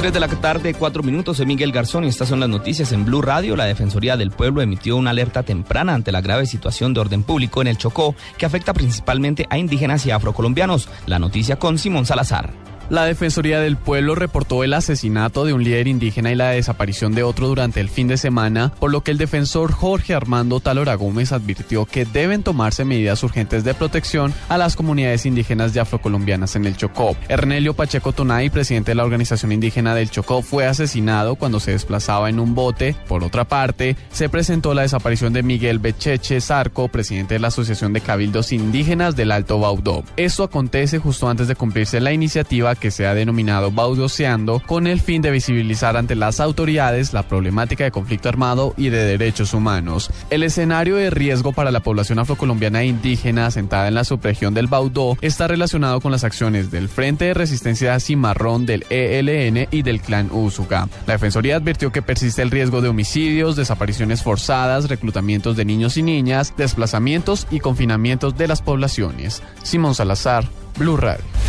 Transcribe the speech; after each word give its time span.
3 0.00 0.14
de 0.14 0.20
la 0.20 0.28
tarde, 0.28 0.72
4 0.72 1.02
minutos. 1.02 1.36
Soy 1.36 1.44
Miguel 1.44 1.72
Garzón 1.72 2.04
y 2.04 2.08
estas 2.08 2.30
son 2.30 2.40
las 2.40 2.48
noticias 2.48 2.90
en 2.92 3.04
Blue 3.04 3.20
Radio. 3.20 3.54
La 3.54 3.66
Defensoría 3.66 4.16
del 4.16 4.30
Pueblo 4.30 4.62
emitió 4.62 4.96
una 4.96 5.10
alerta 5.10 5.42
temprana 5.42 5.92
ante 5.92 6.10
la 6.10 6.22
grave 6.22 6.46
situación 6.46 6.94
de 6.94 7.00
orden 7.00 7.22
público 7.22 7.60
en 7.60 7.66
el 7.66 7.76
Chocó, 7.76 8.14
que 8.38 8.46
afecta 8.46 8.72
principalmente 8.72 9.46
a 9.50 9.58
indígenas 9.58 10.06
y 10.06 10.10
afrocolombianos. 10.10 10.88
La 11.04 11.18
noticia 11.18 11.56
con 11.56 11.76
Simón 11.76 12.06
Salazar. 12.06 12.69
La 12.90 13.04
Defensoría 13.04 13.60
del 13.60 13.76
Pueblo 13.76 14.16
reportó 14.16 14.64
el 14.64 14.74
asesinato 14.74 15.44
de 15.44 15.52
un 15.52 15.62
líder 15.62 15.86
indígena 15.86 16.32
y 16.32 16.34
la 16.34 16.50
desaparición 16.50 17.14
de 17.14 17.22
otro 17.22 17.46
durante 17.46 17.78
el 17.78 17.88
fin 17.88 18.08
de 18.08 18.16
semana, 18.16 18.72
por 18.80 18.90
lo 18.90 19.04
que 19.04 19.12
el 19.12 19.16
defensor 19.16 19.70
Jorge 19.70 20.12
Armando 20.12 20.58
Talora 20.58 20.96
Gómez 20.96 21.30
advirtió 21.30 21.86
que 21.86 22.04
deben 22.04 22.42
tomarse 22.42 22.84
medidas 22.84 23.22
urgentes 23.22 23.62
de 23.62 23.74
protección 23.74 24.34
a 24.48 24.58
las 24.58 24.74
comunidades 24.74 25.24
indígenas 25.24 25.74
y 25.76 25.78
afrocolombianas 25.78 26.56
en 26.56 26.64
el 26.64 26.76
Chocó. 26.76 27.14
Ernelio 27.28 27.74
Pacheco 27.74 28.12
Tonay, 28.12 28.50
presidente 28.50 28.90
de 28.90 28.96
la 28.96 29.04
Organización 29.04 29.52
Indígena 29.52 29.94
del 29.94 30.10
Chocó, 30.10 30.42
fue 30.42 30.66
asesinado 30.66 31.36
cuando 31.36 31.60
se 31.60 31.70
desplazaba 31.70 32.28
en 32.28 32.40
un 32.40 32.56
bote. 32.56 32.96
Por 33.06 33.22
otra 33.22 33.44
parte, 33.44 33.96
se 34.10 34.28
presentó 34.28 34.74
la 34.74 34.82
desaparición 34.82 35.32
de 35.32 35.44
Miguel 35.44 35.78
Becheche 35.78 36.40
Zarco, 36.40 36.88
presidente 36.88 37.34
de 37.34 37.40
la 37.40 37.48
Asociación 37.48 37.92
de 37.92 38.00
Cabildos 38.00 38.50
Indígenas 38.50 39.14
del 39.14 39.30
Alto 39.30 39.60
Baudó. 39.60 40.02
Esto 40.16 40.42
acontece 40.42 40.98
justo 40.98 41.28
antes 41.28 41.46
de 41.46 41.54
cumplirse 41.54 42.00
la 42.00 42.12
iniciativa 42.12 42.74
que 42.80 42.90
se 42.90 43.06
ha 43.06 43.14
denominado 43.14 43.70
Baudoseando 43.70 44.60
con 44.66 44.86
el 44.86 45.00
fin 45.00 45.22
de 45.22 45.30
visibilizar 45.30 45.96
ante 45.96 46.16
las 46.16 46.40
autoridades 46.40 47.12
la 47.12 47.22
problemática 47.22 47.84
de 47.84 47.90
conflicto 47.90 48.28
armado 48.28 48.74
y 48.76 48.88
de 48.88 49.04
derechos 49.04 49.54
humanos. 49.54 50.10
El 50.30 50.42
escenario 50.42 50.96
de 50.96 51.10
riesgo 51.10 51.52
para 51.52 51.70
la 51.70 51.80
población 51.80 52.18
afrocolombiana 52.18 52.82
e 52.82 52.86
indígena 52.86 53.46
asentada 53.46 53.86
en 53.88 53.94
la 53.94 54.04
subregión 54.04 54.54
del 54.54 54.66
Baudó 54.66 55.16
está 55.20 55.46
relacionado 55.46 56.00
con 56.00 56.10
las 56.10 56.24
acciones 56.24 56.70
del 56.70 56.88
Frente 56.88 57.26
de 57.26 57.34
Resistencia 57.34 58.00
Cimarrón 58.00 58.66
del 58.66 58.84
ELN 58.90 59.68
y 59.70 59.82
del 59.82 60.00
Clan 60.00 60.30
Usuga. 60.32 60.88
La 61.06 61.14
Defensoría 61.14 61.56
advirtió 61.56 61.92
que 61.92 62.02
persiste 62.02 62.42
el 62.42 62.50
riesgo 62.50 62.80
de 62.80 62.88
homicidios, 62.88 63.56
desapariciones 63.56 64.22
forzadas, 64.22 64.88
reclutamientos 64.88 65.56
de 65.56 65.64
niños 65.64 65.96
y 65.96 66.02
niñas, 66.02 66.54
desplazamientos 66.56 67.46
y 67.50 67.60
confinamientos 67.60 68.36
de 68.36 68.48
las 68.48 68.62
poblaciones. 68.62 69.42
Simón 69.62 69.94
Salazar, 69.94 70.44
Blue 70.78 70.96
Radio 70.96 71.39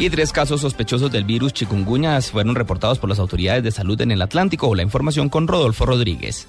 y 0.00 0.08
tres 0.08 0.32
casos 0.32 0.62
sospechosos 0.62 1.12
del 1.12 1.24
virus 1.24 1.52
chikungunya 1.52 2.18
fueron 2.22 2.54
reportados 2.54 2.98
por 2.98 3.10
las 3.10 3.18
autoridades 3.18 3.62
de 3.62 3.70
salud 3.70 4.00
en 4.00 4.10
el 4.10 4.22
Atlántico. 4.22 4.74
La 4.74 4.82
información 4.82 5.28
con 5.28 5.46
Rodolfo 5.46 5.84
Rodríguez. 5.84 6.48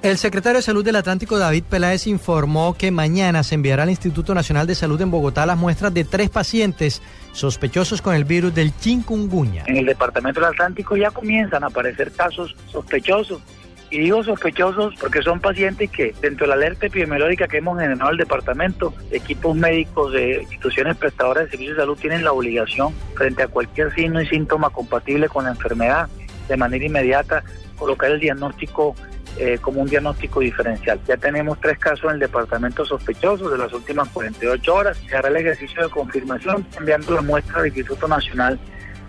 El 0.00 0.16
secretario 0.16 0.58
de 0.58 0.62
Salud 0.62 0.82
del 0.82 0.96
Atlántico, 0.96 1.38
David 1.38 1.64
Peláez, 1.68 2.06
informó 2.06 2.74
que 2.74 2.90
mañana 2.90 3.42
se 3.42 3.56
enviará 3.56 3.82
al 3.82 3.90
Instituto 3.90 4.32
Nacional 4.32 4.66
de 4.66 4.74
Salud 4.74 4.98
en 5.02 5.10
Bogotá 5.10 5.44
las 5.44 5.58
muestras 5.58 5.92
de 5.92 6.04
tres 6.04 6.30
pacientes 6.30 7.02
sospechosos 7.32 8.00
con 8.00 8.14
el 8.14 8.24
virus 8.24 8.54
del 8.54 8.74
chikungunya. 8.78 9.64
En 9.66 9.76
el 9.76 9.86
Departamento 9.86 10.40
del 10.40 10.50
Atlántico 10.50 10.96
ya 10.96 11.10
comienzan 11.10 11.64
a 11.64 11.66
aparecer 11.66 12.12
casos 12.12 12.56
sospechosos 12.70 13.42
y 13.90 13.98
digo 13.98 14.22
sospechosos 14.22 14.94
porque 15.00 15.22
son 15.22 15.40
pacientes 15.40 15.90
que 15.90 16.14
dentro 16.20 16.44
de 16.44 16.48
la 16.48 16.54
alerta 16.54 16.86
epidemiológica 16.86 17.48
que 17.48 17.58
hemos 17.58 17.78
generado 17.78 18.10
el 18.10 18.18
departamento, 18.18 18.92
equipos 19.10 19.56
médicos 19.56 20.12
de 20.12 20.42
instituciones 20.42 20.96
prestadoras 20.96 21.44
de 21.44 21.50
servicios 21.50 21.76
de 21.76 21.82
salud 21.82 21.98
tienen 21.98 22.24
la 22.24 22.32
obligación 22.32 22.92
frente 23.14 23.42
a 23.42 23.48
cualquier 23.48 23.94
signo 23.94 24.20
y 24.20 24.26
síntoma 24.26 24.70
compatible 24.70 25.28
con 25.28 25.44
la 25.44 25.50
enfermedad 25.50 26.08
de 26.48 26.56
manera 26.56 26.84
inmediata 26.84 27.42
colocar 27.76 28.10
el 28.10 28.20
diagnóstico 28.20 28.94
eh, 29.38 29.58
como 29.60 29.82
un 29.82 29.88
diagnóstico 29.88 30.40
diferencial. 30.40 31.00
Ya 31.06 31.16
tenemos 31.16 31.60
tres 31.60 31.78
casos 31.78 32.06
en 32.06 32.12
el 32.12 32.18
departamento 32.18 32.84
sospechosos 32.84 33.52
de 33.52 33.58
las 33.58 33.72
últimas 33.72 34.08
48 34.08 34.74
horas. 34.74 34.98
Se 35.08 35.16
hará 35.16 35.28
el 35.28 35.36
ejercicio 35.36 35.82
de 35.84 35.90
confirmación 35.90 36.66
enviando 36.76 37.14
la 37.14 37.22
muestra 37.22 37.60
al 37.60 37.66
Instituto 37.66 38.08
Nacional 38.08 38.58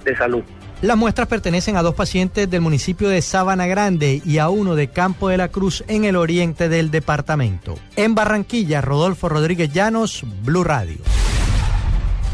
de 0.04 0.16
Salud. 0.16 0.44
Las 0.82 0.96
muestras 0.96 1.28
pertenecen 1.28 1.76
a 1.76 1.82
dos 1.82 1.94
pacientes 1.94 2.50
del 2.50 2.62
municipio 2.62 3.10
de 3.10 3.22
Sabana 3.22 3.68
Grande 3.68 4.22
y 4.26 4.38
a 4.38 4.48
uno 4.48 4.76
de 4.76 4.88
Campo 4.88 5.28
de 5.28 5.36
la 5.36 5.50
Cruz 5.50 5.84
en 5.90 6.06
el 6.06 6.16
oriente 6.16 6.70
del 6.70 6.90
departamento. 6.90 7.76
En 7.98 8.16
Barranquilla, 8.16 8.80
Rodolfo 8.80 9.28
Rodríguez 9.28 9.74
Llanos, 9.74 10.24
Blue 10.44 10.64
Radio. 10.64 11.00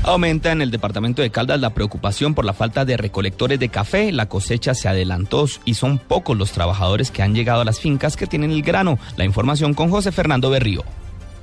Aumenta 0.04 0.52
en 0.52 0.62
el 0.62 0.70
departamento 0.70 1.24
de 1.24 1.32
Caldas 1.32 1.60
la 1.60 1.74
preocupación 1.74 2.36
por 2.36 2.46
la 2.46 2.54
falta 2.54 2.86
de 2.86 2.98
recolectores 2.98 3.60
de 3.60 3.70
café. 3.70 4.12
La 4.12 4.30
cosecha 4.30 4.76
se 4.76 4.88
adelantó 4.88 5.48
y 5.66 5.74
son 5.74 5.98
pocos 5.98 6.38
los 6.38 6.52
trabajadores 6.52 7.10
que 7.10 7.24
han 7.24 7.34
llegado 7.34 7.62
a 7.62 7.66
las 7.66 7.80
fincas 7.80 8.16
que 8.16 8.28
tienen 8.28 8.52
el 8.52 8.62
grano. 8.62 9.00
La 9.18 9.26
información 9.26 9.74
con 9.74 9.90
José 9.90 10.12
Fernando 10.12 10.52
Berrío. 10.52 10.84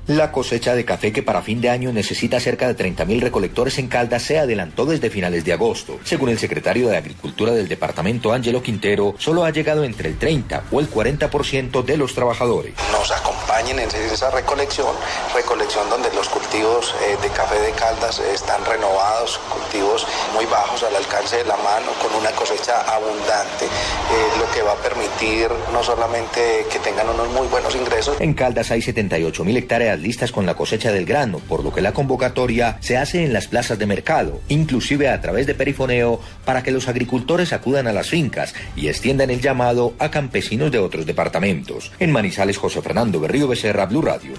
La 0.08 0.32
cosecha 0.32 0.74
de 0.74 0.84
café 0.84 1.12
que 1.12 1.22
para 1.22 1.42
fin 1.42 1.60
de 1.60 1.70
año 1.70 1.92
necesita 1.92 2.40
cerca 2.40 2.66
de 2.66 2.76
30.000 2.76 3.20
recolectores 3.20 3.78
en 3.78 3.86
Caldas 3.86 4.24
se 4.24 4.36
adelantó 4.36 4.84
desde 4.84 5.10
finales 5.10 5.44
de 5.44 5.52
agosto. 5.52 6.00
Según 6.02 6.30
el 6.30 6.40
secretario 6.40 6.88
de 6.88 6.96
Agricultura 6.96 7.52
del 7.52 7.68
departamento, 7.68 8.32
Ángelo 8.32 8.64
Quintero, 8.64 9.14
solo 9.18 9.44
ha 9.44 9.50
llegado 9.50 9.84
entre 9.84 10.08
el 10.08 10.18
30 10.18 10.64
o 10.72 10.80
el 10.80 10.90
40% 10.90 11.84
de 11.84 11.96
los 11.96 12.14
trabajadores. 12.14 12.74
Nos 12.90 13.12
acompañen 13.12 13.78
en 13.78 13.88
esa 14.12 14.28
recolección, 14.32 14.92
recolección 15.36 15.88
donde 15.88 16.12
los 16.14 16.28
cultivos 16.28 16.96
eh, 17.06 17.16
de 17.22 17.28
café 17.28 17.60
de 17.60 17.70
Caldas 17.70 18.18
están 18.18 18.64
renovados, 18.64 19.38
cultivos 19.52 20.04
muy 20.34 20.46
bajos 20.46 20.82
al 20.82 20.96
alcance 20.96 21.36
de 21.36 21.44
la 21.44 21.56
mano, 21.58 21.92
con 22.02 22.12
una 22.20 22.32
cosecha 22.32 22.80
abundante, 22.92 23.66
eh, 23.66 24.38
lo 24.40 24.50
que 24.50 24.62
va 24.62 24.72
a 24.72 24.76
permitir 24.82 25.48
no 25.72 25.80
solamente 25.84 26.66
que 26.68 26.80
tengan 26.80 27.08
unos 27.08 27.28
muy 27.28 27.46
buenos 27.46 27.76
ingresos. 27.76 28.20
En 28.20 28.34
Caldas 28.34 28.72
hay 28.72 28.80
78.000 28.80 29.56
hectáreas 29.56 29.91
listas 30.00 30.32
con 30.32 30.46
la 30.46 30.54
cosecha 30.54 30.92
del 30.92 31.04
grano, 31.04 31.38
por 31.38 31.64
lo 31.64 31.72
que 31.72 31.80
la 31.80 31.92
convocatoria 31.92 32.78
se 32.80 32.96
hace 32.96 33.24
en 33.24 33.32
las 33.32 33.48
plazas 33.48 33.78
de 33.78 33.86
mercado, 33.86 34.40
inclusive 34.48 35.08
a 35.08 35.20
través 35.20 35.46
de 35.46 35.54
perifoneo, 35.54 36.20
para 36.44 36.62
que 36.62 36.70
los 36.70 36.88
agricultores 36.88 37.52
acudan 37.52 37.86
a 37.86 37.92
las 37.92 38.08
fincas 38.08 38.54
y 38.76 38.88
extiendan 38.88 39.30
el 39.30 39.40
llamado 39.40 39.94
a 39.98 40.10
campesinos 40.10 40.70
de 40.70 40.78
otros 40.78 41.06
departamentos. 41.06 41.92
En 41.98 42.12
Manizales, 42.12 42.58
José 42.58 42.82
Fernando 42.82 43.20
Berrío 43.20 43.48
Becerra, 43.48 43.86
Blue 43.86 44.02
Radio. 44.02 44.32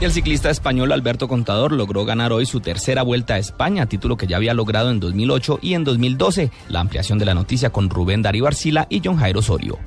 Y 0.00 0.04
el 0.04 0.12
ciclista 0.12 0.48
español 0.48 0.92
Alberto 0.92 1.26
Contador 1.26 1.72
logró 1.72 2.04
ganar 2.04 2.32
hoy 2.32 2.46
su 2.46 2.60
tercera 2.60 3.02
vuelta 3.02 3.34
a 3.34 3.38
España, 3.38 3.86
título 3.86 4.16
que 4.16 4.28
ya 4.28 4.36
había 4.36 4.54
logrado 4.54 4.92
en 4.92 5.00
2008 5.00 5.58
y 5.60 5.74
en 5.74 5.82
2012. 5.82 6.52
La 6.68 6.78
ampliación 6.78 7.18
de 7.18 7.24
la 7.24 7.34
noticia 7.34 7.70
con 7.70 7.90
Rubén 7.90 8.22
Darío 8.22 8.46
Arcila 8.46 8.86
y 8.90 9.02
John 9.04 9.16
Jairo 9.16 9.40
Osorio. 9.40 9.78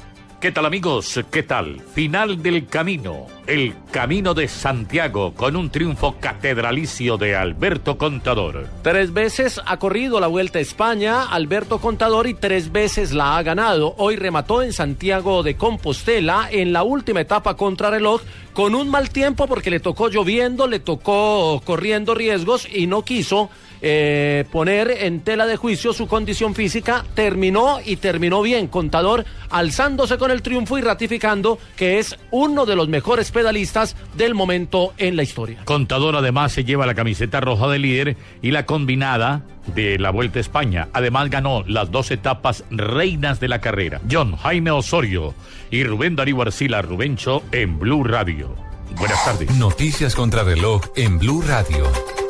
¿Qué 0.42 0.52
tal 0.52 0.66
amigos? 0.66 1.20
¿Qué 1.32 1.44
tal? 1.44 1.80
Final 1.94 2.42
del 2.42 2.66
camino, 2.66 3.28
el 3.52 3.74
camino 3.92 4.34
de 4.34 4.48
Santiago 4.48 5.34
con 5.34 5.58
un 5.58 5.70
triunfo 5.70 6.16
catedralicio 6.22 7.18
de 7.18 7.36
Alberto 7.36 7.98
Contador. 7.98 8.70
Tres 8.82 9.12
veces 9.12 9.60
ha 9.66 9.76
corrido 9.76 10.22
la 10.22 10.28
Vuelta 10.28 10.60
a 10.60 10.62
España 10.62 11.24
Alberto 11.24 11.80
Contador 11.80 12.28
y 12.28 12.34
tres 12.34 12.72
veces 12.72 13.12
la 13.12 13.38
ha 13.38 13.44
ganado. 13.44 13.94
Hoy 13.98 14.16
remató 14.16 14.64
en 14.64 14.72
Santiago 14.72 15.44
de 15.44 15.58
Compostela 15.58 16.48
en 16.50 16.72
la 16.72 16.84
última 16.84 17.20
etapa 17.20 17.58
contra 17.58 17.90
reloj 17.90 18.22
con 18.54 18.74
un 18.74 18.90
mal 18.90 19.10
tiempo 19.10 19.48
porque 19.48 19.70
le 19.70 19.82
tocó 19.82 20.08
lloviendo, 20.08 20.68
le 20.68 20.80
tocó 20.80 21.62
corriendo 21.66 22.16
riesgos 22.16 22.68
y 22.74 22.88
no 22.88 23.04
quiso 23.04 23.50
eh, 23.82 24.46
poner 24.52 24.92
en 24.92 25.22
tela 25.22 25.48
de 25.48 25.58
juicio 25.58 25.92
su 25.92 26.08
condición 26.08 26.54
física, 26.54 27.04
terminó 27.16 27.80
y 27.84 27.96
terminó 27.96 28.42
bien. 28.42 28.68
Contador 28.68 29.26
alzándose 29.50 30.18
con 30.18 30.32
el 30.32 30.42
triunfo 30.42 30.78
y 30.78 30.82
ratificando 30.82 31.58
que 31.76 32.00
es 32.00 32.16
uno 32.30 32.66
de 32.66 32.76
los 32.76 32.88
mejores 32.90 33.32
pedalistas 33.42 33.96
del 34.16 34.36
momento 34.36 34.94
en 34.98 35.16
la 35.16 35.24
historia. 35.24 35.66
Contador 35.66 36.16
además 36.16 36.52
se 36.52 36.64
lleva 36.64 36.86
la 36.86 36.94
camiseta 36.94 37.40
roja 37.40 37.68
de 37.70 37.80
líder 37.80 38.18
y 38.44 38.52
la 38.52 38.68
combinada 38.68 39.42
de 39.74 39.98
la 39.98 40.12
Vuelta 40.12 40.38
a 40.38 40.42
España. 40.42 40.90
Además 40.94 41.32
ganó 41.32 41.64
las 41.66 41.90
dos 41.90 42.12
etapas 42.12 42.64
reinas 42.70 43.40
de 43.40 43.48
la 43.48 43.60
carrera. 43.60 44.00
John 44.10 44.36
Jaime 44.36 44.70
Osorio 44.70 45.34
y 45.72 45.84
Rubén 45.84 46.16
Darío 46.16 46.40
Arcila 46.44 46.84
Rubencho 46.84 47.42
en 47.52 47.80
Blue 47.80 48.04
Radio. 48.04 48.56
Buenas 48.98 49.26
tardes. 49.26 49.50
Noticias 49.56 50.14
contra 50.14 50.44
reloj 50.44 50.84
en 50.96 51.18
Blue 51.18 51.42
Radio. 51.42 52.21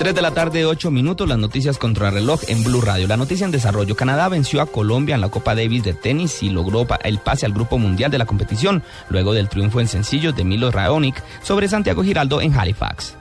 3 0.00 0.14
de 0.14 0.22
la 0.22 0.30
tarde, 0.30 0.64
8 0.64 0.90
minutos, 0.90 1.28
las 1.28 1.36
noticias 1.36 1.76
contra 1.76 2.10
reloj 2.10 2.40
en 2.48 2.64
Blue 2.64 2.80
Radio. 2.80 3.06
La 3.06 3.18
noticia 3.18 3.44
en 3.44 3.50
desarrollo. 3.50 3.96
Canadá 3.96 4.30
venció 4.30 4.62
a 4.62 4.66
Colombia 4.66 5.14
en 5.14 5.20
la 5.20 5.28
Copa 5.28 5.54
Davis 5.54 5.84
de 5.84 5.92
tenis 5.92 6.42
y 6.42 6.48
logró 6.48 6.86
el 7.04 7.18
pase 7.18 7.44
al 7.44 7.52
Grupo 7.52 7.76
Mundial 7.76 8.10
de 8.10 8.16
la 8.16 8.24
competición, 8.24 8.82
luego 9.10 9.34
del 9.34 9.50
triunfo 9.50 9.78
en 9.78 9.88
sencillos 9.88 10.34
de 10.34 10.42
Milo 10.42 10.70
Raonic 10.70 11.22
sobre 11.42 11.68
Santiago 11.68 12.02
Giraldo 12.02 12.40
en 12.40 12.58
Halifax. 12.58 13.14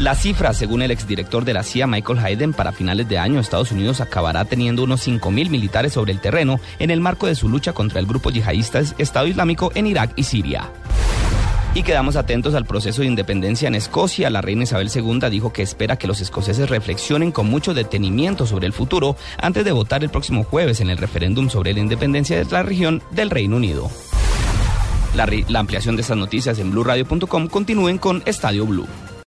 La 0.00 0.16
cifra, 0.16 0.52
según 0.52 0.82
el 0.82 0.90
exdirector 0.90 1.44
de 1.44 1.54
la 1.54 1.62
CIA, 1.62 1.86
Michael 1.86 2.18
Hayden, 2.18 2.54
para 2.54 2.72
finales 2.72 3.08
de 3.08 3.18
año 3.18 3.38
Estados 3.38 3.70
Unidos 3.70 4.00
acabará 4.00 4.44
teniendo 4.46 4.82
unos 4.82 5.06
5.000 5.06 5.48
militares 5.48 5.92
sobre 5.92 6.10
el 6.10 6.18
terreno 6.18 6.58
en 6.80 6.90
el 6.90 7.00
marco 7.00 7.28
de 7.28 7.36
su 7.36 7.48
lucha 7.48 7.72
contra 7.72 8.00
el 8.00 8.06
grupo 8.06 8.32
yihadista 8.32 8.80
Estado 8.98 9.28
Islámico 9.28 9.70
en 9.76 9.86
Irak 9.86 10.10
y 10.16 10.24
Siria. 10.24 10.72
Y 11.76 11.82
quedamos 11.82 12.14
atentos 12.14 12.54
al 12.54 12.66
proceso 12.66 13.02
de 13.02 13.08
independencia 13.08 13.66
en 13.66 13.74
Escocia. 13.74 14.30
La 14.30 14.40
reina 14.40 14.62
Isabel 14.62 14.90
II 14.94 15.28
dijo 15.28 15.52
que 15.52 15.62
espera 15.62 15.96
que 15.96 16.06
los 16.06 16.20
escoceses 16.20 16.70
reflexionen 16.70 17.32
con 17.32 17.48
mucho 17.48 17.74
detenimiento 17.74 18.46
sobre 18.46 18.68
el 18.68 18.72
futuro 18.72 19.16
antes 19.42 19.64
de 19.64 19.72
votar 19.72 20.04
el 20.04 20.10
próximo 20.10 20.44
jueves 20.44 20.80
en 20.80 20.88
el 20.88 20.98
referéndum 20.98 21.50
sobre 21.50 21.74
la 21.74 21.80
independencia 21.80 22.38
de 22.38 22.44
la 22.44 22.62
región 22.62 23.02
del 23.10 23.28
Reino 23.28 23.56
Unido. 23.56 23.90
La, 25.16 25.58
ampliación 25.58 25.96
de 25.96 26.02
estas 26.02 26.16
noticias 26.16 26.60
en 26.60 26.70
blueradio.com 26.70 27.48
continúen 27.48 27.98
con 27.98 28.22
Estadio 28.24 28.66
Blue. 28.66 28.86